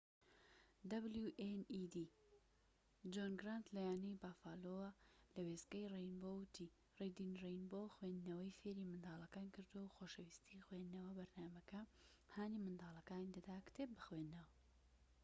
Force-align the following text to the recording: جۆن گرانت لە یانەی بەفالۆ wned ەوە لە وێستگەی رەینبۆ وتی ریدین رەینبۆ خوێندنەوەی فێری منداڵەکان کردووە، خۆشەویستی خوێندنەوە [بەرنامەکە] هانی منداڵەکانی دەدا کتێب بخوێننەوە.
جۆن 3.13 3.33
گرانت 3.41 3.65
لە 3.75 3.79
یانەی 3.87 4.19
بەفالۆ 4.23 4.71
wned 4.71 4.71
ەوە 4.71 4.89
لە 5.35 5.41
وێستگەی 5.47 5.91
رەینبۆ 5.95 6.31
وتی 6.37 6.67
ریدین 6.99 7.33
رەینبۆ 7.43 7.81
خوێندنەوەی 7.95 8.55
فێری 8.59 8.87
منداڵەکان 8.91 9.47
کردووە، 9.55 9.93
خۆشەویستی 9.95 10.63
خوێندنەوە 10.65 11.11
[بەرنامەکە] 11.17 11.81
هانی 12.35 12.63
منداڵەکانی 12.65 13.33
دەدا 13.37 13.57
کتێب 13.67 13.89
بخوێننەوە. 13.97 14.45